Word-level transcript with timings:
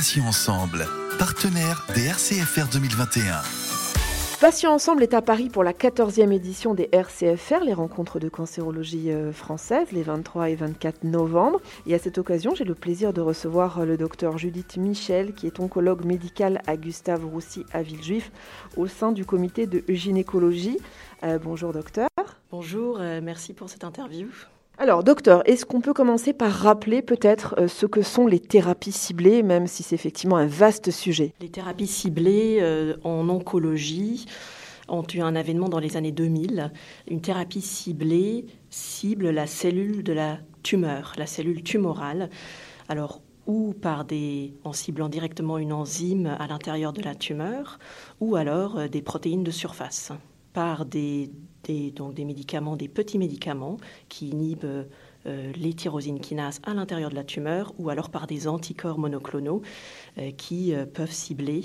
Patients 0.00 0.28
Ensemble, 0.28 0.86
partenaire 1.18 1.86
des 1.94 2.06
RCFR 2.06 2.70
2021. 2.72 3.42
Patients 4.40 4.72
Ensemble 4.72 5.02
est 5.02 5.12
à 5.12 5.20
Paris 5.20 5.50
pour 5.50 5.62
la 5.62 5.74
14e 5.74 6.32
édition 6.32 6.72
des 6.72 6.88
RCFR, 6.90 7.62
les 7.62 7.74
rencontres 7.74 8.18
de 8.18 8.30
cancérologie 8.30 9.10
euh, 9.10 9.30
française, 9.30 9.92
les 9.92 10.02
23 10.02 10.48
et 10.48 10.54
24 10.54 11.04
novembre. 11.04 11.60
Et 11.86 11.92
à 11.92 11.98
cette 11.98 12.16
occasion, 12.16 12.54
j'ai 12.54 12.64
le 12.64 12.74
plaisir 12.74 13.12
de 13.12 13.20
recevoir 13.20 13.80
euh, 13.80 13.84
le 13.84 13.98
docteur 13.98 14.38
Judith 14.38 14.78
Michel, 14.78 15.34
qui 15.34 15.46
est 15.46 15.60
oncologue 15.60 16.06
médical 16.06 16.62
à 16.66 16.78
Gustave 16.78 17.26
Roussy 17.26 17.66
à 17.70 17.82
Villejuif, 17.82 18.32
au 18.78 18.86
sein 18.86 19.12
du 19.12 19.26
comité 19.26 19.66
de 19.66 19.84
gynécologie. 19.86 20.78
Euh, 21.24 21.38
bonjour 21.38 21.74
docteur. 21.74 22.08
Bonjour, 22.50 22.98
merci 22.98 23.52
pour 23.52 23.68
cette 23.68 23.84
interview. 23.84 24.28
Alors, 24.82 25.04
docteur, 25.04 25.42
est-ce 25.46 25.66
qu'on 25.66 25.82
peut 25.82 25.92
commencer 25.92 26.32
par 26.32 26.50
rappeler 26.50 27.02
peut-être 27.02 27.54
euh, 27.58 27.68
ce 27.68 27.84
que 27.84 28.00
sont 28.00 28.26
les 28.26 28.40
thérapies 28.40 28.92
ciblées, 28.92 29.42
même 29.42 29.66
si 29.66 29.82
c'est 29.82 29.94
effectivement 29.94 30.38
un 30.38 30.46
vaste 30.46 30.90
sujet? 30.90 31.34
Les 31.42 31.50
thérapies 31.50 31.86
ciblées 31.86 32.60
euh, 32.62 32.96
en 33.04 33.28
oncologie 33.28 34.24
ont 34.88 35.04
eu 35.12 35.20
un 35.20 35.36
avènement 35.36 35.68
dans 35.68 35.80
les 35.80 35.98
années 35.98 36.12
2000. 36.12 36.72
Une 37.10 37.20
thérapie 37.20 37.60
ciblée 37.60 38.46
cible 38.70 39.28
la 39.28 39.46
cellule 39.46 40.02
de 40.02 40.14
la 40.14 40.38
tumeur, 40.62 41.12
la 41.18 41.26
cellule 41.26 41.62
tumorale. 41.62 42.30
Alors, 42.88 43.20
ou 43.46 43.74
par 43.74 44.06
des, 44.06 44.54
en 44.64 44.72
ciblant 44.72 45.10
directement 45.10 45.58
une 45.58 45.74
enzyme 45.74 46.34
à 46.38 46.46
l'intérieur 46.46 46.94
de 46.94 47.02
la 47.02 47.14
tumeur, 47.14 47.78
ou 48.18 48.34
alors 48.34 48.78
euh, 48.78 48.88
des 48.88 49.02
protéines 49.02 49.44
de 49.44 49.50
surface, 49.50 50.10
par 50.52 50.84
des 50.84 51.30
médicaments, 52.18 52.76
des 52.76 52.88
petits 52.88 53.18
médicaments 53.18 53.76
qui 54.08 54.30
inhibent 54.30 54.86
euh, 55.26 55.52
les 55.54 55.74
tyrosines 55.74 56.18
kinases 56.18 56.62
à 56.64 56.72
l'intérieur 56.72 57.10
de 57.10 57.14
la 57.14 57.24
tumeur 57.24 57.74
ou 57.78 57.90
alors 57.90 58.08
par 58.08 58.26
des 58.26 58.48
anticorps 58.48 58.98
monoclonaux 58.98 59.60
euh, 60.16 60.30
qui 60.30 60.72
euh, 60.74 60.86
peuvent 60.86 61.12
cibler 61.12 61.62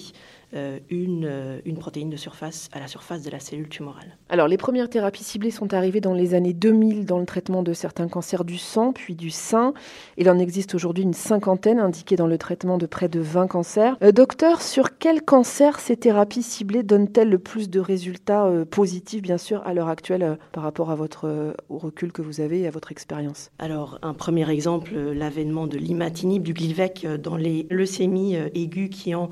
une, 0.90 1.26
euh, 1.26 1.60
une, 1.66 1.78
protéine 1.78 2.10
de 2.10 2.16
surface 2.16 2.70
à 2.72 2.80
la 2.80 2.88
surface 2.88 3.24
de 3.24 3.30
la 3.30 3.40
cellule 3.40 3.70
tumorale. 3.70 4.18
Alors, 4.30 4.48
les 4.48 4.58
premières 4.58 4.90
thérapies 4.90 5.24
ciblées 5.24 5.52
sont 5.52 5.74
arrivées 5.74 6.02
dans 6.02 6.14
les 6.14 6.34
années 6.34 6.54
2000 6.54 7.06
dans 7.06 7.20
le 7.20 7.26
traitement 7.26 7.64
de 7.64 7.74
certains 7.74 8.08
cancers 8.08 8.46
du 8.46 8.58
sang, 8.58 8.94
puis 8.94 9.16
du 9.16 9.30
sein. 9.30 9.74
Il 10.18 10.30
en 10.30 10.40
existe 10.40 10.76
aujourd'hui 10.76 11.04
une 11.04 11.14
cinquantaine 11.14 11.80
indiquées 11.80 12.16
dans 12.16 12.28
le 12.28 12.38
traitement 12.38 12.78
de 12.78 12.86
près 12.86 13.10
de 13.10 13.20
20 13.20 13.48
cancers. 13.48 13.98
Euh, 14.02 14.12
docteur, 14.12 14.62
sur 14.62 14.98
quel 14.98 15.22
cancer 15.22 15.80
ces 15.80 15.98
thérapies 15.98 16.44
ciblées 16.44 16.84
donnent-elles 16.84 17.30
le 17.30 17.40
plus 17.40 17.70
de 17.70 17.80
résultats 17.80 18.46
euh, 18.46 18.66
positifs, 18.66 19.22
bien 19.22 19.38
sûr, 19.38 19.62
à 19.66 19.74
l'heure 19.74 19.90
actuelle, 19.90 20.24
euh, 20.24 20.36
par 20.52 20.64
rapport 20.64 20.92
à 20.92 20.96
votre, 20.96 21.28
euh, 21.28 21.54
au 21.70 21.78
recul 21.78 22.12
que 22.12 22.22
vous 22.22 22.42
avez 22.42 22.62
et 22.62 22.68
à 22.68 22.72
votre 22.72 22.92
expérience? 22.92 23.52
Alors, 23.60 24.00
un 24.02 24.14
premier 24.14 24.50
exemple, 24.50 24.96
l'avènement 24.96 25.68
de 25.68 25.78
l'imatinib, 25.78 26.44
du 26.44 26.54
Glivec, 26.54 27.06
dans 27.06 27.38
les 27.38 27.68
leucémies 27.70 28.36
aiguës 28.54 28.90
qui 28.90 29.16
ont 29.16 29.30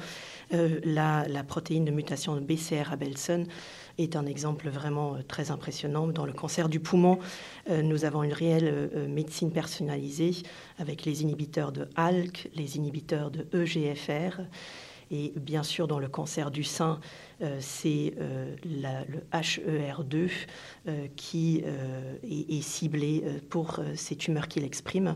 euh, 0.54 0.80
la, 0.84 1.44
protéine 1.44 1.86
de 1.86 1.92
mutation 1.92 2.36
BCR 2.36 2.92
à 2.92 2.96
Belson 2.96 3.46
est 3.98 4.16
un 4.16 4.26
exemple 4.26 4.70
vraiment 4.70 5.16
euh, 5.16 5.22
très 5.28 5.52
impressionnant. 5.52 6.08
Dans 6.08 6.26
le 6.26 6.34
cancer 6.34 6.70
du 6.70 6.80
poumon, 6.80 7.20
euh, 7.70 7.82
nous 7.82 8.06
avons 8.06 8.23
une 8.23 8.34
réelle 8.34 8.90
médecine 9.09 9.52
personnalisée 9.52 10.36
avec 10.80 11.06
les 11.06 11.22
inhibiteurs 11.24 11.72
de 11.72 11.88
ALK, 11.96 12.50
les 12.56 12.78
inhibiteurs 12.78 13.31
de 13.31 13.46
EGFR. 13.54 14.42
Et 15.14 15.31
bien 15.36 15.61
sûr, 15.61 15.88
dans 15.88 16.00
le 16.00 16.08
cancer 16.08 16.50
du 16.50 16.64
sein, 16.64 17.00
euh, 17.44 17.58
c'est 17.59 18.16
euh, 18.19 18.56
le 18.66 19.19
HER2 19.31 20.31
euh, 20.88 21.08
qui 21.16 21.59
est, 22.23 22.58
est, 22.58 22.61
ciblé 22.61 23.23
pour 23.52 23.80
ces 23.94 24.16
tumeurs 24.16 24.47
qu'il 24.47 24.64
exprime. 24.64 25.16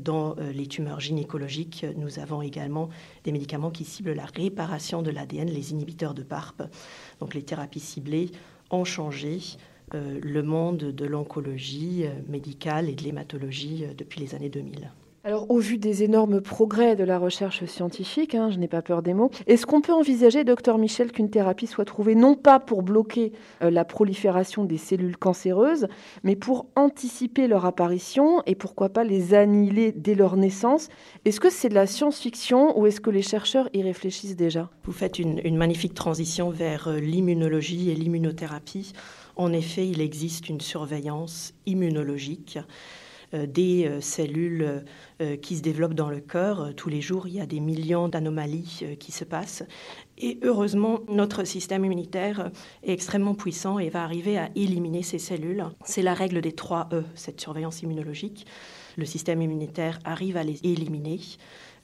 Dans 0.00 0.34
les 0.36 0.66
tumeurs 0.66 0.98
gynécologiques, 0.98 1.84
nous 1.96 2.18
avons 2.18 2.40
également 2.40 2.88
des 3.24 3.32
médicaments 3.32 3.70
qui 3.70 3.84
ciblent 3.84 4.14
la 4.14 4.24
réparation 4.24 5.02
de 5.02 5.10
l'ADN, 5.10 5.48
les 5.48 5.72
inhibiteurs 5.72 6.14
de 6.14 6.22
PARP. 6.22 6.62
Donc 7.20 7.34
les 7.34 7.42
thérapies 7.42 7.80
ciblées 7.80 8.30
ont 8.70 8.84
changé 8.84 9.40
le 9.92 10.40
monde 10.42 10.78
de 10.78 11.04
l'oncologie 11.04 12.06
médicale 12.28 12.88
et 12.88 12.94
de 12.94 13.02
l'hématologie 13.02 13.84
depuis 13.96 14.20
les 14.20 14.34
années 14.34 14.50
2000. 14.50 14.90
Alors, 15.24 15.50
au 15.50 15.58
vu 15.58 15.78
des 15.78 16.04
énormes 16.04 16.40
progrès 16.40 16.94
de 16.94 17.02
la 17.02 17.18
recherche 17.18 17.64
scientifique, 17.64 18.36
hein, 18.36 18.50
je 18.50 18.58
n'ai 18.58 18.68
pas 18.68 18.82
peur 18.82 19.02
des 19.02 19.14
mots, 19.14 19.30
est-ce 19.48 19.66
qu'on 19.66 19.80
peut 19.80 19.92
envisager, 19.92 20.44
docteur 20.44 20.78
Michel, 20.78 21.10
qu'une 21.10 21.28
thérapie 21.28 21.66
soit 21.66 21.84
trouvée 21.84 22.14
non 22.14 22.36
pas 22.36 22.60
pour 22.60 22.84
bloquer 22.84 23.32
euh, 23.62 23.70
la 23.70 23.84
prolifération 23.84 24.64
des 24.64 24.78
cellules 24.78 25.16
cancéreuses, 25.16 25.88
mais 26.22 26.36
pour 26.36 26.66
anticiper 26.76 27.48
leur 27.48 27.66
apparition 27.66 28.42
et 28.46 28.54
pourquoi 28.54 28.90
pas 28.90 29.02
les 29.02 29.34
annihiler 29.34 29.90
dès 29.90 30.14
leur 30.14 30.36
naissance? 30.36 30.88
Est-ce 31.24 31.40
que 31.40 31.50
c'est 31.50 31.68
de 31.68 31.74
la 31.74 31.88
science-fiction 31.88 32.78
ou 32.78 32.86
est-ce 32.86 33.00
que 33.00 33.10
les 33.10 33.22
chercheurs 33.22 33.68
y 33.74 33.82
réfléchissent 33.82 34.36
déjà? 34.36 34.70
Vous 34.84 34.92
faites 34.92 35.18
une, 35.18 35.56
magnifique 35.56 35.94
transition 35.94 36.50
vers 36.50 36.86
euh, 36.86 37.00
l'immunologie 37.00 37.90
et 37.90 37.96
l'immunothérapie. 37.96 38.92
En 39.34 39.52
effet, 39.52 39.86
il 39.88 40.00
existe 40.00 40.48
une 40.48 40.60
surveillance 40.60 41.54
immunologique 41.66 42.60
des 43.32 43.86
euh, 43.86 44.00
cellules 44.00 44.84
euh, 45.20 45.36
qui 45.36 45.56
se 45.56 45.62
développent 45.62 45.94
dans 45.94 46.10
le 46.10 46.20
cœur. 46.20 46.74
Tous 46.76 46.88
les 46.88 47.00
jours, 47.00 47.26
il 47.26 47.34
y 47.34 47.40
a 47.40 47.46
des 47.46 47.60
millions 47.60 48.08
d'anomalies 48.08 48.84
qui 48.98 49.12
se 49.12 49.24
passent. 49.24 49.64
Et 50.16 50.38
heureusement, 50.42 51.00
notre 51.08 51.44
système 51.44 51.84
immunitaire 51.84 52.50
est 52.82 52.92
extrêmement 52.92 53.34
puissant 53.34 53.78
et 53.78 53.88
va 53.88 54.02
arriver 54.02 54.38
à 54.38 54.50
éliminer 54.54 55.02
ces 55.02 55.18
cellules. 55.18 55.64
C'est 55.84 56.02
la 56.02 56.14
règle 56.14 56.40
des 56.40 56.52
3 56.52 56.88
E, 56.92 57.04
cette 57.14 57.40
surveillance 57.40 57.82
immunologique. 57.82 58.46
Le 58.96 59.04
système 59.04 59.40
immunitaire 59.42 60.00
arrive 60.04 60.36
à 60.36 60.42
les 60.42 60.58
éliminer. 60.64 61.20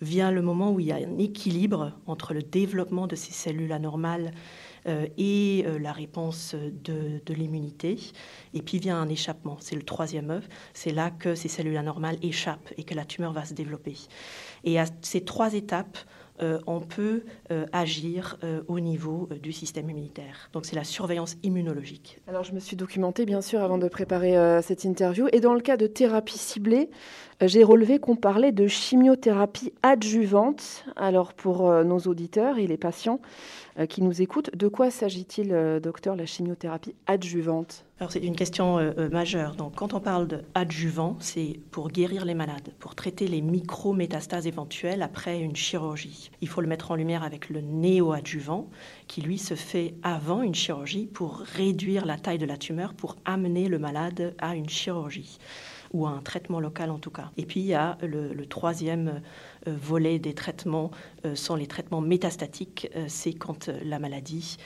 Vient 0.00 0.32
le 0.32 0.42
moment 0.42 0.72
où 0.72 0.80
il 0.80 0.86
y 0.86 0.92
a 0.92 0.96
un 0.96 1.18
équilibre 1.18 1.92
entre 2.06 2.34
le 2.34 2.42
développement 2.42 3.06
de 3.06 3.14
ces 3.14 3.32
cellules 3.32 3.72
anormales 3.72 4.32
euh, 4.32 4.73
et 4.86 5.64
euh, 5.66 5.78
la 5.78 5.92
réponse 5.92 6.54
de, 6.54 7.20
de 7.24 7.34
l'immunité. 7.34 7.98
Et 8.52 8.62
puis 8.62 8.78
vient 8.78 9.00
un 9.00 9.08
échappement, 9.08 9.56
c'est 9.60 9.76
le 9.76 9.82
troisième 9.82 10.30
œuf. 10.30 10.48
C'est 10.72 10.92
là 10.92 11.10
que 11.10 11.34
ces 11.34 11.48
cellules 11.48 11.76
anormales 11.76 12.18
échappent 12.22 12.72
et 12.76 12.84
que 12.84 12.94
la 12.94 13.04
tumeur 13.04 13.32
va 13.32 13.44
se 13.44 13.54
développer. 13.54 13.96
Et 14.64 14.78
à 14.78 14.86
ces 15.02 15.24
trois 15.24 15.54
étapes, 15.54 15.98
euh, 15.98 16.23
on 16.40 16.80
peut 16.80 17.22
euh, 17.50 17.66
agir 17.72 18.38
euh, 18.42 18.62
au 18.68 18.80
niveau 18.80 19.28
du 19.40 19.52
système 19.52 19.88
immunitaire. 19.90 20.50
Donc 20.52 20.64
c'est 20.64 20.76
la 20.76 20.84
surveillance 20.84 21.36
immunologique. 21.42 22.20
Alors 22.26 22.44
je 22.44 22.52
me 22.52 22.60
suis 22.60 22.76
documentée 22.76 23.24
bien 23.26 23.40
sûr 23.40 23.62
avant 23.62 23.78
de 23.78 23.88
préparer 23.88 24.34
cette 24.62 24.84
interview 24.84 25.28
et 25.32 25.40
dans 25.40 25.54
le 25.54 25.60
cas 25.60 25.76
de 25.76 25.86
thérapie 25.86 26.38
ciblée, 26.38 26.90
j'ai 27.40 27.64
relevé 27.64 27.98
qu'on 27.98 28.16
parlait 28.16 28.52
de 28.52 28.66
chimiothérapie 28.66 29.72
adjuvante. 29.82 30.84
Alors 30.96 31.34
pour 31.34 31.70
nos 31.84 31.98
auditeurs 31.98 32.58
et 32.58 32.66
les 32.66 32.76
patients 32.76 33.20
qui 33.88 34.02
nous 34.02 34.22
écoutent, 34.22 34.54
de 34.56 34.68
quoi 34.68 34.90
s'agit-il, 34.90 35.80
docteur, 35.82 36.16
la 36.16 36.26
chimiothérapie 36.26 36.94
adjuvante? 37.06 37.84
C'est 38.10 38.20
une 38.20 38.36
question 38.36 38.78
euh, 38.78 39.08
majeure. 39.10 39.54
Donc 39.54 39.74
quand 39.74 39.94
on 39.94 40.00
parle 40.00 40.26
d'adjuvant, 40.26 41.16
c'est 41.20 41.60
pour 41.70 41.90
guérir 41.90 42.24
les 42.24 42.34
malades, 42.34 42.72
pour 42.78 42.94
traiter 42.94 43.26
les 43.28 43.40
micro-métastases 43.40 44.46
éventuelles 44.46 45.02
après 45.02 45.40
une 45.40 45.56
chirurgie. 45.56 46.30
Il 46.40 46.48
faut 46.48 46.60
le 46.60 46.66
mettre 46.66 46.90
en 46.90 46.94
lumière 46.94 47.22
avec 47.22 47.50
le 47.50 47.60
néoadjuvant, 47.60 48.68
qui 49.06 49.22
lui 49.22 49.38
se 49.38 49.54
fait 49.54 49.94
avant 50.02 50.42
une 50.42 50.54
chirurgie 50.54 51.06
pour 51.06 51.38
réduire 51.38 52.06
la 52.06 52.16
taille 52.16 52.38
de 52.38 52.46
la 52.46 52.56
tumeur, 52.56 52.94
pour 52.94 53.16
amener 53.24 53.68
le 53.68 53.78
malade 53.78 54.34
à 54.38 54.54
une 54.56 54.68
chirurgie 54.68 55.38
ou 55.94 56.06
à 56.06 56.10
un 56.10 56.20
traitement 56.20 56.60
local 56.60 56.90
en 56.90 56.98
tout 56.98 57.10
cas. 57.10 57.30
Et 57.38 57.46
puis 57.46 57.60
il 57.60 57.66
y 57.66 57.74
a 57.74 57.96
le, 58.02 58.34
le 58.34 58.46
troisième 58.46 59.22
euh, 59.66 59.74
volet 59.80 60.18
des 60.18 60.34
traitements 60.34 60.90
euh, 61.24 61.34
sont 61.34 61.56
les 61.56 61.66
traitements 61.66 62.02
métastatiques, 62.02 62.90
euh, 62.94 63.06
c'est 63.08 63.32
quand 63.32 63.70
la 63.82 63.98
maladie 63.98 64.58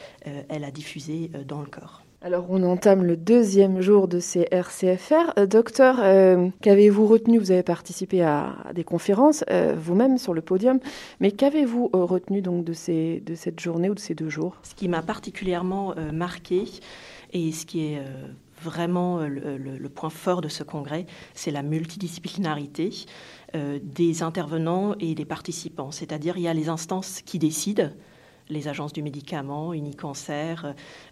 elle 0.49 0.65
a 0.65 0.71
diffusé 0.71 1.31
dans 1.47 1.61
le 1.61 1.67
corps. 1.67 2.03
Alors, 2.21 2.47
on 2.51 2.65
entame 2.65 3.05
le 3.05 3.17
deuxième 3.17 3.81
jour 3.81 4.09
de 4.09 4.19
ces 4.19 4.49
RCFR. 4.51 5.35
Euh, 5.39 5.47
docteur, 5.47 5.99
euh, 6.01 6.49
qu'avez-vous 6.63 7.07
retenu? 7.07 7.39
Vous 7.39 7.53
avez 7.53 7.63
participé 7.63 8.23
à, 8.23 8.57
à 8.69 8.73
des 8.73 8.83
conférences, 8.83 9.45
euh, 9.51 9.77
vous-même 9.79 10.19
sur 10.19 10.35
le 10.35 10.41
podium, 10.41 10.81
mais 11.21 11.31
qu'avez-vous 11.31 11.91
retenu 11.93 12.43
donc 12.43 12.65
de, 12.65 12.73
ces, 12.73 13.23
de 13.25 13.37
cette 13.37 13.61
journée 13.61 13.89
ou 13.89 13.95
de 13.95 14.01
ces 14.01 14.17
deux 14.17 14.31
jours? 14.31 14.57
Ce 14.65 14.75
qui 14.75 14.89
m'a 14.89 15.01
particulièrement 15.01 15.95
marqué 16.13 16.65
et 17.33 17.53
ce 17.53 17.65
qui 17.65 17.85
est 17.85 18.03
vraiment 18.63 19.21
le, 19.21 19.57
le, 19.57 19.79
le, 19.79 19.89
point 19.89 20.11
fort 20.11 20.41
de 20.41 20.49
ce 20.49 20.63
congrès, 20.63 21.07
c'est 21.35 21.51
la 21.51 21.63
multidisciplinarité 21.63 22.91
euh, 23.55 23.79
des 23.83 24.23
intervenants 24.23 24.95
et 25.01 25.15
des 25.15 25.25
participants. 25.25 25.91
C'est-à-dire, 25.91 26.37
il 26.37 26.43
y 26.43 26.49
a 26.49 26.55
les 26.55 26.69
instances 26.69 27.23
qui 27.23 27.39
décident 27.39 27.91
les 28.51 28.69
agences 28.69 28.93
du 28.93 29.03
médicament, 29.03 29.73
Unicancer, 29.73 30.55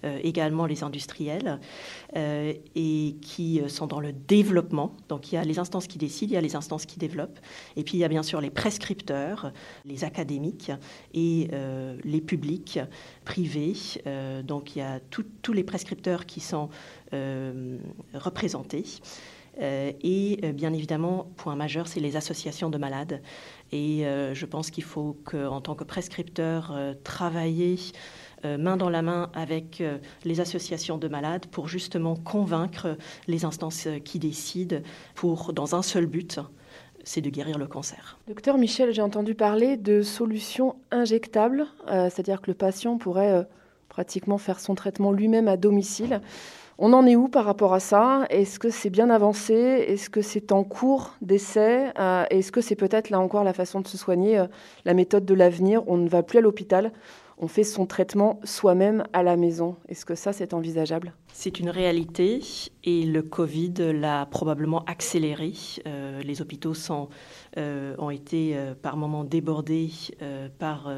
euh, 0.04 0.18
également 0.22 0.66
les 0.66 0.82
industriels, 0.82 1.60
euh, 2.16 2.52
et 2.74 3.16
qui 3.20 3.60
euh, 3.60 3.68
sont 3.68 3.86
dans 3.86 4.00
le 4.00 4.12
développement. 4.12 4.94
Donc 5.08 5.32
il 5.32 5.36
y 5.36 5.38
a 5.38 5.44
les 5.44 5.58
instances 5.58 5.86
qui 5.86 5.98
décident, 5.98 6.30
il 6.30 6.34
y 6.34 6.38
a 6.38 6.40
les 6.40 6.56
instances 6.56 6.86
qui 6.86 6.98
développent, 6.98 7.38
et 7.76 7.84
puis 7.84 7.94
il 7.94 8.00
y 8.00 8.04
a 8.04 8.08
bien 8.08 8.22
sûr 8.22 8.40
les 8.40 8.50
prescripteurs, 8.50 9.52
les 9.84 10.04
académiques 10.04 10.72
et 11.14 11.48
les 12.04 12.20
publics 12.20 12.80
privés. 13.24 13.74
Donc 14.44 14.76
il 14.76 14.80
y 14.80 14.82
a 14.82 15.00
tous 15.00 15.52
les 15.52 15.64
prescripteurs 15.64 16.26
qui 16.26 16.40
sont 16.40 16.68
représentés. 18.14 18.84
Et 19.58 20.52
bien 20.54 20.72
évidemment, 20.72 21.28
point 21.36 21.56
majeur, 21.56 21.88
c'est 21.88 22.00
les 22.00 22.16
associations 22.16 22.70
de 22.70 22.78
malades. 22.78 23.22
Et 23.72 24.04
je 24.32 24.46
pense 24.46 24.70
qu'il 24.70 24.84
faut 24.84 25.16
qu'en 25.24 25.60
tant 25.60 25.74
que 25.74 25.84
prescripteur, 25.84 26.76
travailler 27.04 27.76
main 28.44 28.76
dans 28.76 28.90
la 28.90 29.02
main 29.02 29.30
avec 29.34 29.82
les 30.24 30.40
associations 30.40 30.98
de 30.98 31.08
malades 31.08 31.46
pour 31.46 31.68
justement 31.68 32.16
convaincre 32.16 32.96
les 33.26 33.44
instances 33.44 33.88
qui 34.04 34.18
décident 34.18 34.78
pour, 35.14 35.52
dans 35.52 35.74
un 35.74 35.82
seul 35.82 36.06
but, 36.06 36.40
c'est 37.06 37.20
de 37.20 37.30
guérir 37.30 37.56
le 37.56 37.66
cancer. 37.66 38.18
Docteur 38.26 38.58
Michel, 38.58 38.92
j'ai 38.92 39.00
entendu 39.00 39.34
parler 39.34 39.76
de 39.76 40.02
solutions 40.02 40.76
injectables, 40.90 41.66
euh, 41.88 42.10
c'est-à-dire 42.10 42.42
que 42.42 42.50
le 42.50 42.54
patient 42.54 42.98
pourrait 42.98 43.32
euh, 43.32 43.42
pratiquement 43.88 44.38
faire 44.38 44.58
son 44.58 44.74
traitement 44.74 45.12
lui-même 45.12 45.46
à 45.46 45.56
domicile. 45.56 46.20
On 46.78 46.92
en 46.92 47.06
est 47.06 47.16
où 47.16 47.28
par 47.28 47.46
rapport 47.46 47.72
à 47.72 47.80
ça? 47.80 48.26
Est-ce 48.28 48.58
que 48.58 48.68
c'est 48.68 48.90
bien 48.90 49.08
avancé? 49.08 49.54
Est-ce 49.54 50.10
que 50.10 50.20
c'est 50.20 50.52
en 50.52 50.62
cours 50.62 51.14
d'essai? 51.22 51.90
Euh, 51.98 52.24
Est-ce 52.30 52.52
que 52.52 52.60
c'est 52.60 52.76
peut-être 52.76 53.08
là 53.08 53.18
encore 53.18 53.44
la 53.44 53.54
façon 53.54 53.80
de 53.80 53.88
se 53.88 53.96
soigner, 53.96 54.44
la 54.84 54.92
méthode 54.92 55.24
de 55.24 55.34
l'avenir? 55.34 55.82
On 55.86 55.96
ne 55.96 56.08
va 56.08 56.22
plus 56.22 56.38
à 56.38 56.42
l'hôpital, 56.42 56.92
on 57.38 57.48
fait 57.48 57.64
son 57.64 57.86
traitement 57.86 58.40
soi-même 58.44 59.04
à 59.12 59.22
la 59.22 59.36
maison. 59.36 59.76
Est-ce 59.88 60.06
que 60.06 60.14
ça, 60.14 60.32
c'est 60.32 60.54
envisageable? 60.54 61.12
C'est 61.32 61.60
une 61.60 61.68
réalité 61.68 62.40
et 62.82 63.04
le 63.04 63.20
Covid 63.20 63.74
l'a 63.92 64.24
probablement 64.24 64.82
accéléré. 64.86 65.52
Euh, 65.86 66.22
les 66.22 66.40
hôpitaux 66.40 66.72
sont, 66.72 67.10
euh, 67.58 67.94
ont 67.98 68.08
été 68.08 68.56
euh, 68.56 68.74
par 68.74 68.96
moments 68.96 69.22
débordés 69.22 69.90
par 70.58 70.90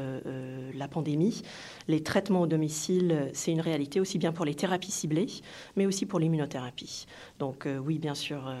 la 0.73 0.87
pandémie. 0.87 1.41
Les 1.87 2.01
traitements 2.03 2.41
au 2.41 2.47
domicile, 2.47 3.29
c'est 3.33 3.51
une 3.51 3.61
réalité 3.61 3.99
aussi 3.99 4.17
bien 4.17 4.31
pour 4.31 4.45
les 4.45 4.53
thérapies 4.53 4.91
ciblées, 4.91 5.27
mais 5.75 5.85
aussi 5.85 6.05
pour 6.05 6.19
l'immunothérapie. 6.19 7.05
Donc 7.39 7.67
oui, 7.85 7.99
bien 7.99 8.15
sûr, 8.15 8.53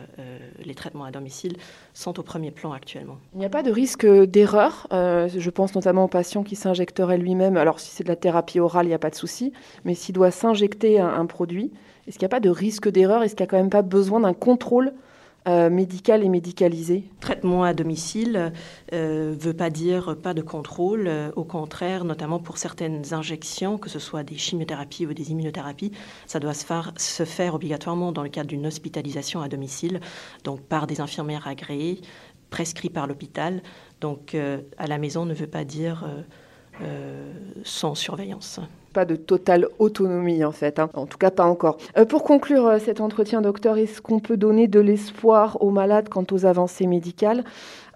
les 0.63 0.75
traitements 0.75 1.05
à 1.05 1.11
domicile 1.11 1.55
sont 1.93 2.19
au 2.19 2.23
premier 2.23 2.51
plan 2.51 2.71
actuellement. 2.73 3.17
Il 3.33 3.39
n'y 3.39 3.45
a 3.45 3.49
pas 3.49 3.63
de 3.63 3.71
risque 3.71 4.05
d'erreur. 4.05 4.87
je 4.91 5.49
pense 5.49 5.75
notamment 5.75 6.05
aux 6.05 6.09
patients 6.09 6.43
qui 6.43 6.55
s'injecteraient 6.55 7.17
lui-même. 7.17 7.55
Alors 7.69 7.79
si 7.79 7.91
c'est 7.91 8.03
de 8.03 8.09
la 8.09 8.15
thérapie 8.15 8.59
orale, 8.59 8.87
il 8.87 8.89
n'y 8.89 8.95
a 8.95 8.99
pas 8.99 9.11
de 9.11 9.15
souci. 9.15 9.53
Mais 9.85 9.93
s'il 9.93 10.15
doit 10.15 10.31
s'injecter 10.31 10.99
un 10.99 11.27
produit, 11.27 11.71
est-ce 12.07 12.17
qu'il 12.17 12.25
n'y 12.25 12.31
a 12.31 12.35
pas 12.35 12.39
de 12.39 12.49
risque 12.49 12.89
d'erreur? 12.89 13.21
Est-ce 13.21 13.35
qu'il 13.35 13.43
n'y 13.43 13.47
a 13.47 13.51
quand 13.51 13.57
même 13.57 13.69
pas 13.69 13.83
besoin 13.83 14.21
d'un 14.21 14.33
contrôle 14.33 14.93
euh, 15.47 15.69
médical 15.69 16.23
et 16.23 16.29
médicalisé? 16.29 17.03
Traitement 17.19 17.63
à 17.63 17.75
domicile 17.75 18.51
ne 18.91 18.97
euh, 18.97 19.35
veut 19.39 19.53
pas 19.53 19.69
dire 19.69 20.17
pas 20.17 20.33
de 20.33 20.41
contrôle. 20.41 21.05
Euh, 21.07 21.29
au 21.35 21.43
contraire, 21.43 22.05
notamment 22.05 22.39
pour 22.39 22.57
certaines 22.57 23.13
injections, 23.13 23.77
que 23.77 23.87
ce 23.87 23.99
soit 23.99 24.23
des 24.23 24.35
chimiothérapies 24.35 25.05
ou 25.05 25.13
des 25.13 25.29
immunothérapies, 25.29 25.91
ça 26.25 26.39
doit 26.39 26.55
se 26.55 26.65
faire, 26.65 26.91
se 26.97 27.23
faire 27.23 27.53
obligatoirement 27.53 28.11
dans 28.11 28.23
le 28.23 28.29
cadre 28.29 28.47
d'une 28.47 28.65
hospitalisation 28.65 29.41
à 29.41 29.47
domicile, 29.47 29.99
donc 30.43 30.61
par 30.61 30.87
des 30.87 31.01
infirmières 31.01 31.47
agréées, 31.47 32.01
prescrits 32.49 32.89
par 32.89 33.05
l'hôpital. 33.05 33.61
Donc 34.01 34.35
à 34.35 34.87
la 34.87 34.97
maison 34.97 35.25
ne 35.27 35.35
veut 35.35 35.45
pas 35.45 35.65
dire 35.65 36.03
sans 37.63 37.95
surveillance 37.95 38.59
pas 38.89 39.05
de 39.05 39.15
totale 39.15 39.67
autonomie 39.79 40.43
en 40.43 40.51
fait, 40.51 40.79
hein. 40.79 40.89
en 40.93 41.05
tout 41.05 41.17
cas 41.17 41.31
pas 41.31 41.45
encore. 41.45 41.77
Euh, 41.97 42.05
pour 42.05 42.23
conclure 42.23 42.67
euh, 42.67 42.79
cet 42.79 43.01
entretien, 43.01 43.41
docteur, 43.41 43.77
est-ce 43.77 44.01
qu'on 44.01 44.19
peut 44.19 44.37
donner 44.37 44.67
de 44.67 44.79
l'espoir 44.79 45.61
aux 45.61 45.71
malades 45.71 46.09
quant 46.09 46.25
aux 46.31 46.45
avancées 46.45 46.87
médicales? 46.87 47.43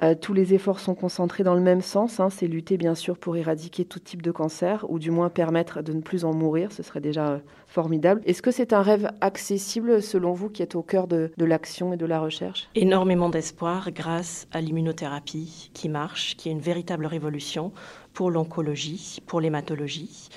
Euh, 0.02 0.16
Tous 0.20 0.34
les 0.34 0.54
efforts 0.54 0.80
sont 0.80 0.96
concentrés 0.96 1.44
dans 1.44 1.56
le 1.56 1.62
même 1.62 1.82
sens, 1.82 2.20
hein. 2.20 2.30
c'est 2.30 2.48
lutter 2.48 2.78
bien 2.78 2.96
sûr 2.96 3.18
pour 3.18 3.38
éradiquer 3.38 3.86
tout 3.86 4.00
type 4.00 4.22
de 4.22 4.32
cancer, 4.32 4.86
ou 4.90 5.00
du 5.00 5.12
moins 5.12 5.30
permettre 5.30 5.82
de 5.82 5.94
ne 5.94 6.02
plus 6.02 6.26
en 6.26 6.34
mourir, 6.34 6.72
ce 6.72 6.84
serait 6.84 7.02
déjà 7.02 7.40
formidable. 7.68 8.22
Est-ce 8.26 8.42
que 8.42 8.52
c'est 8.52 8.74
un 8.74 8.82
rêve 8.82 9.12
accessible 9.22 10.02
selon 10.02 10.34
vous 10.34 10.50
qui 10.50 10.62
est 10.62 10.76
au 10.76 10.84
cœur 10.84 11.08
de, 11.08 11.32
de 11.38 11.46
l'action 11.46 11.94
et 11.94 11.98
de 11.98 12.06
la 12.06 12.20
recherche? 12.20 12.70
Énormément 12.76 13.30
d'espoir 13.30 13.92
grâce 13.92 14.48
à 14.52 14.62
l'immunothérapie 14.62 15.72
qui 15.74 15.90
marche, 15.90 16.36
qui 16.38 16.50
est 16.50 16.52
une 16.52 16.60
véritable 16.60 17.06
révolution 17.06 17.72
pour 18.14 18.30
l'oncologie, 18.30 19.20
pour 19.26 19.42
l'hématologie. 19.42 20.30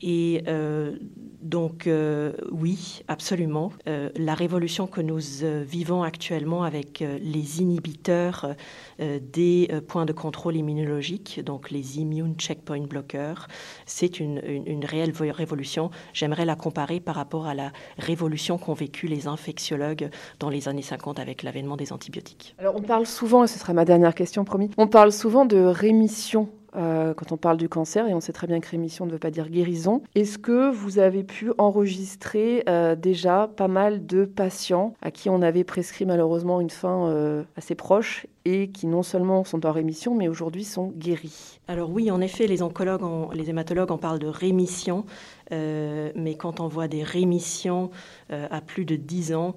Et 0.00 0.44
euh, 0.46 0.96
donc, 1.42 1.86
euh, 1.86 2.32
oui, 2.52 3.02
absolument. 3.08 3.72
Euh, 3.88 4.10
la 4.16 4.34
révolution 4.34 4.86
que 4.86 5.00
nous 5.00 5.18
vivons 5.64 6.02
actuellement 6.02 6.62
avec 6.62 7.00
les 7.20 7.60
inhibiteurs 7.60 8.54
des 8.98 9.68
points 9.86 10.04
de 10.04 10.12
contrôle 10.12 10.56
immunologique, 10.56 11.40
donc 11.44 11.70
les 11.70 11.98
immune 11.98 12.34
checkpoint 12.36 12.86
blockers, 12.86 13.48
c'est 13.86 14.20
une, 14.20 14.40
une, 14.44 14.84
réelle 14.84 15.12
révolution. 15.30 15.90
J'aimerais 16.12 16.44
la 16.44 16.56
comparer 16.56 17.00
par 17.00 17.14
rapport 17.14 17.46
à 17.46 17.54
la 17.54 17.72
révolution 17.98 18.58
qu'ont 18.58 18.74
vécu 18.74 19.06
les 19.06 19.26
infectiologues 19.26 20.10
dans 20.40 20.50
les 20.50 20.68
années 20.68 20.82
50 20.82 21.18
avec 21.18 21.42
l'avènement 21.42 21.76
des 21.76 21.92
antibiotiques. 21.92 22.54
Alors, 22.58 22.76
on 22.76 22.82
parle 22.82 23.06
souvent, 23.06 23.44
et 23.44 23.46
ce 23.46 23.58
sera 23.58 23.72
ma 23.72 23.84
dernière 23.84 24.14
question, 24.14 24.44
promis, 24.44 24.70
on 24.76 24.88
parle 24.88 25.12
souvent 25.12 25.44
de 25.44 25.58
rémission 25.58 26.48
euh, 26.78 27.14
quand 27.14 27.32
on 27.32 27.36
parle 27.36 27.56
du 27.56 27.68
cancer, 27.68 28.06
et 28.06 28.14
on 28.14 28.20
sait 28.20 28.32
très 28.32 28.46
bien 28.46 28.60
que 28.60 28.68
rémission 28.68 29.06
ne 29.06 29.10
veut 29.10 29.18
pas 29.18 29.30
dire 29.30 29.48
guérison. 29.48 30.02
Est-ce 30.14 30.38
que 30.38 30.70
vous 30.70 30.98
avez 30.98 31.24
pu 31.24 31.52
enregistrer 31.58 32.62
euh, 32.68 32.94
déjà 32.94 33.50
pas 33.56 33.68
mal 33.68 34.06
de 34.06 34.24
patients 34.24 34.94
à 35.02 35.10
qui 35.10 35.28
on 35.28 35.42
avait 35.42 35.64
prescrit 35.64 36.06
malheureusement 36.06 36.60
une 36.60 36.70
fin 36.70 37.08
euh, 37.08 37.42
assez 37.56 37.74
proche 37.74 38.26
qui 38.72 38.86
non 38.86 39.02
seulement 39.02 39.44
sont 39.44 39.66
en 39.66 39.72
rémission, 39.72 40.14
mais 40.14 40.28
aujourd'hui 40.28 40.64
sont 40.64 40.92
guéris 40.96 41.60
Alors 41.68 41.90
oui, 41.90 42.10
en 42.10 42.20
effet, 42.20 42.46
les 42.46 42.62
oncologues, 42.62 43.02
les 43.34 43.50
hématologues 43.50 43.90
en 43.90 43.98
parlent 43.98 44.18
de 44.18 44.26
rémission, 44.26 45.04
mais 45.50 46.36
quand 46.38 46.60
on 46.60 46.68
voit 46.68 46.88
des 46.88 47.02
rémissions 47.02 47.90
à 48.30 48.60
plus 48.60 48.84
de 48.84 48.96
10 48.96 49.34
ans 49.34 49.54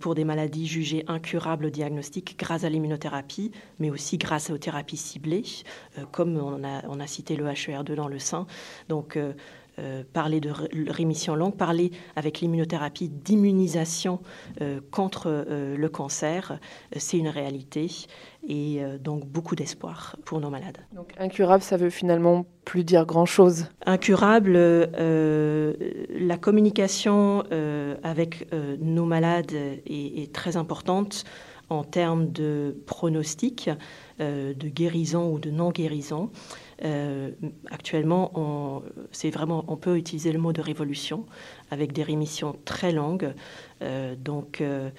pour 0.00 0.14
des 0.14 0.24
maladies 0.24 0.66
jugées 0.66 1.04
incurables 1.08 1.66
au 1.66 1.70
diagnostic 1.70 2.36
grâce 2.38 2.64
à 2.64 2.68
l'immunothérapie, 2.68 3.52
mais 3.78 3.90
aussi 3.90 4.18
grâce 4.18 4.50
aux 4.50 4.58
thérapies 4.58 4.96
ciblées, 4.96 5.44
comme 6.10 6.36
on 6.36 6.64
a, 6.64 6.82
on 6.88 7.00
a 7.00 7.06
cité 7.06 7.36
le 7.36 7.46
HER2 7.46 7.94
dans 7.94 8.08
le 8.08 8.18
sein. 8.18 8.46
Donc, 8.88 9.18
euh, 9.78 9.88
euh, 9.88 10.02
parler 10.12 10.40
de 10.40 10.50
rémission 10.90 11.34
longue, 11.34 11.56
parler 11.56 11.92
avec 12.16 12.40
l'immunothérapie 12.40 13.08
d'immunisation 13.08 14.20
euh, 14.60 14.80
contre 14.90 15.46
le 15.48 15.88
cancer, 15.88 16.58
c'est 16.96 17.18
une 17.18 17.28
réalité 17.28 17.88
et 18.46 18.80
donc 19.00 19.26
beaucoup 19.26 19.54
d'espoir 19.54 20.16
pour 20.24 20.40
nos 20.40 20.50
malades. 20.50 20.78
Donc 20.94 21.12
incurable, 21.18 21.62
ça 21.62 21.76
veut 21.76 21.90
finalement 21.90 22.46
plus 22.64 22.84
dire 22.84 23.06
grand-chose. 23.06 23.66
Incurable, 23.86 24.52
la 24.54 26.36
communication 26.40 27.44
avec 28.02 28.48
nos 28.80 29.04
malades 29.04 29.52
est, 29.86 30.32
très 30.32 30.56
importante 30.56 31.24
en 31.70 31.84
termes 31.84 32.30
de 32.30 32.76
pronostic, 32.86 33.70
de 34.18 34.68
guérison 34.68 35.32
ou 35.32 35.38
de 35.38 35.50
non-guérison. 35.50 36.30
Euh, 36.84 37.30
actuellement, 37.70 38.30
on, 38.34 38.82
c'est 39.10 39.30
vraiment, 39.30 39.64
on 39.68 39.76
peut 39.76 39.96
utiliser 39.96 40.32
le 40.32 40.38
mot 40.38 40.52
de 40.52 40.60
révolution 40.60 41.26
avec 41.70 41.92
des 41.92 42.02
rémissions 42.02 42.56
très 42.64 42.92
longues. 42.92 43.34
Euh, 43.82 44.14
donc, 44.16 44.60
euh, 44.60 44.90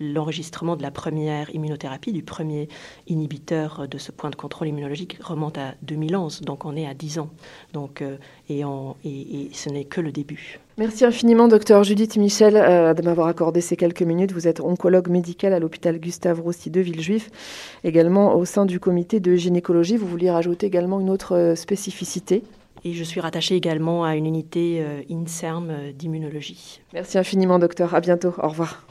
l'enregistrement 0.00 0.76
de 0.76 0.82
la 0.82 0.90
première 0.90 1.54
immunothérapie, 1.54 2.12
du 2.12 2.22
premier 2.22 2.68
inhibiteur 3.06 3.86
de 3.88 3.98
ce 3.98 4.12
point 4.12 4.30
de 4.30 4.36
contrôle 4.36 4.68
immunologique 4.68 5.18
remonte 5.22 5.58
à 5.58 5.74
2011, 5.82 6.42
donc 6.42 6.64
on 6.64 6.76
est 6.76 6.86
à 6.86 6.94
10 6.94 7.18
ans. 7.20 7.30
Donc, 7.72 8.02
et, 8.48 8.64
on, 8.64 8.96
et 9.04 9.50
ce 9.52 9.68
n'est 9.68 9.84
que 9.84 10.00
le 10.00 10.12
début. 10.12 10.58
Merci 10.78 11.06
infiniment, 11.06 11.48
docteur 11.48 11.84
Judith 11.84 12.16
Michel, 12.18 12.54
euh, 12.54 12.92
de 12.92 13.00
m'avoir 13.00 13.28
accordé 13.28 13.62
ces 13.62 13.78
quelques 13.78 14.02
minutes. 14.02 14.32
Vous 14.32 14.46
êtes 14.46 14.60
oncologue 14.60 15.08
médical 15.08 15.54
à 15.54 15.58
l'hôpital 15.58 15.98
Gustave 15.98 16.38
Roussy 16.42 16.68
de 16.68 16.82
Villejuif, 16.82 17.30
également 17.82 18.36
au 18.36 18.44
sein 18.44 18.66
du 18.66 18.78
comité 18.78 19.18
de 19.18 19.34
gynécologie. 19.36 19.96
Vous 19.96 20.06
vouliez 20.06 20.30
rajouter 20.30 20.66
également 20.66 21.00
une 21.00 21.08
autre 21.08 21.34
euh, 21.34 21.54
spécificité 21.54 22.42
et 22.86 22.94
je 22.94 23.02
suis 23.02 23.20
rattachée 23.20 23.56
également 23.56 24.04
à 24.04 24.14
une 24.14 24.26
unité 24.26 24.80
euh, 24.80 25.02
INSERM 25.10 25.92
d'immunologie. 25.92 26.80
Merci 26.92 27.18
infiniment, 27.18 27.58
docteur. 27.58 27.94
À 27.94 28.00
bientôt. 28.00 28.34
Au 28.38 28.48
revoir. 28.48 28.86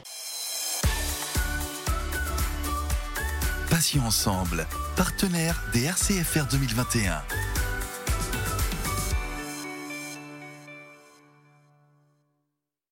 Passions 3.70 4.02
ensemble, 4.02 4.66
partenaire 4.96 5.62
des 5.72 5.84
RCFR 5.84 6.46
2021. 6.50 7.55